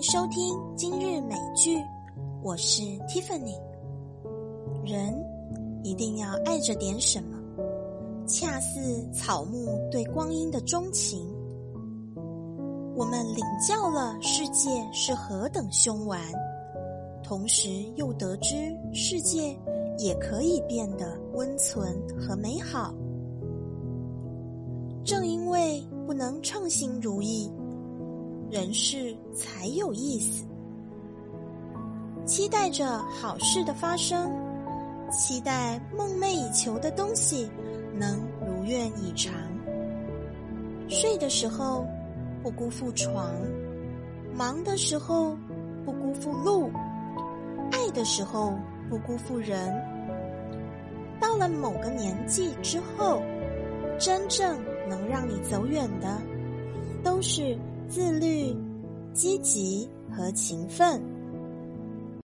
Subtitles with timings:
[0.00, 1.76] 收听今日美剧，
[2.42, 3.54] 我是 Tiffany。
[4.82, 5.14] 人
[5.82, 7.36] 一定要爱着点什么，
[8.26, 11.20] 恰似草木对光阴的钟情。
[12.96, 16.18] 我们领教了世界是何等凶顽，
[17.22, 19.54] 同时又得知世界
[19.98, 22.94] 也可以变得温存和美好。
[25.04, 27.52] 正因为不能称心如意。
[28.50, 30.44] 人事才有意思，
[32.26, 34.28] 期待着好事的发生，
[35.08, 37.48] 期待梦寐以求的东西
[37.94, 39.32] 能如愿以偿。
[40.88, 41.86] 睡的时候
[42.42, 43.32] 不辜负床，
[44.34, 45.36] 忙的时候
[45.84, 46.72] 不辜负路，
[47.70, 48.58] 爱的时候
[48.88, 49.72] 不辜负人。
[51.20, 53.22] 到了某个年纪之后，
[53.96, 54.58] 真正
[54.88, 56.20] 能让你走远的，
[57.04, 57.56] 都是。
[57.90, 58.56] 自律、
[59.12, 61.02] 积极和勤奋。